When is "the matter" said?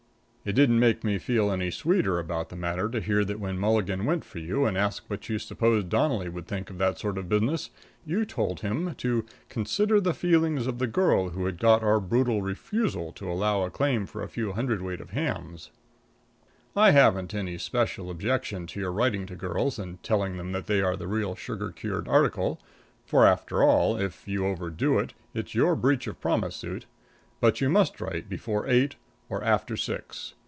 2.49-2.89